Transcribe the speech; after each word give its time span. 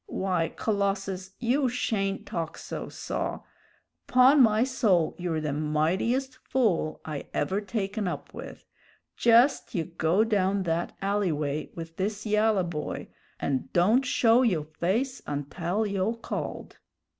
Why, 0.07 0.49
Colossus, 0.49 1.35
you 1.37 1.69
shayn't 1.69 2.25
talk 2.25 2.57
so, 2.57 2.89
saw. 2.89 3.41
'Pon 4.07 4.41
my 4.41 4.63
soul, 4.63 5.15
you're 5.19 5.39
the 5.39 5.53
mightiest 5.53 6.37
fool 6.37 7.01
I 7.05 7.27
ever 7.35 7.61
taken 7.61 8.07
up 8.07 8.33
with. 8.33 8.65
Jest 9.15 9.75
you 9.75 9.83
go 9.85 10.23
down 10.23 10.63
that 10.63 10.97
alley 11.03 11.31
way 11.31 11.69
with 11.75 11.97
this 11.97 12.25
yalla 12.25 12.63
boy, 12.63 13.09
and 13.39 13.71
don't 13.73 14.03
show 14.03 14.41
yo' 14.41 14.63
face 14.63 15.21
untell 15.27 15.85
yo' 15.85 16.13
called!" 16.15 16.79